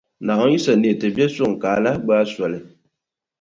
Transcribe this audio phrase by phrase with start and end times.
[0.25, 2.59] Naawuni yi sa neei ti biɛʼ suŋ ka a lahi gbaai soli.